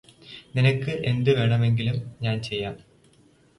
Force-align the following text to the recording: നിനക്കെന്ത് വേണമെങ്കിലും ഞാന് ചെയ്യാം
നിനക്കെന്ത് 0.55 1.29
വേണമെങ്കിലും 1.35 1.99
ഞാന് 2.21 2.43
ചെയ്യാം 2.43 2.75